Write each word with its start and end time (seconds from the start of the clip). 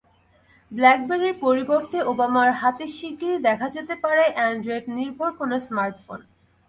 ব্ল্যাকবেরির 0.71 1.35
পরিবর্তে 1.45 1.97
ওবামার 2.11 2.49
হাতে 2.61 2.85
শিগগিরই 2.95 3.39
দেখা 3.47 3.67
যেতে 3.75 3.95
পারে 4.03 4.23
অ্যান্ড্রয়েডনির্ভর 4.35 5.29
কোনো 5.39 5.55
স্মার্টফোন। 5.65 6.19